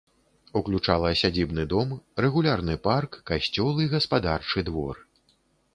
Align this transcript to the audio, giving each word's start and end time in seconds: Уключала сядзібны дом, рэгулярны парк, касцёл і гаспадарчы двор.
Уключала 0.59 1.11
сядзібны 1.21 1.63
дом, 1.73 1.91
рэгулярны 2.25 2.75
парк, 2.89 3.11
касцёл 3.33 3.73
і 3.87 3.91
гаспадарчы 3.95 4.67
двор. 4.73 4.95